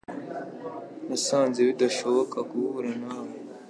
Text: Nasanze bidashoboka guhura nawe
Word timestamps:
Nasanze 1.07 1.59
bidashoboka 1.67 2.37
guhura 2.49 2.91
nawe 3.01 3.33